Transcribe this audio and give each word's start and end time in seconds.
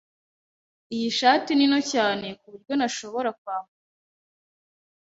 Iyi 0.95 1.09
shati 1.19 1.51
ni 1.55 1.65
nto 1.69 1.79
cyane 1.93 2.27
kuburyo 2.39 2.73
ntashobora 2.75 3.29
kwambara. 3.39 3.89